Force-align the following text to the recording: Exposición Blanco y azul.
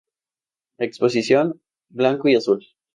Exposición 0.79 1.61
Blanco 1.91 2.27
y 2.27 2.35
azul. 2.35 2.65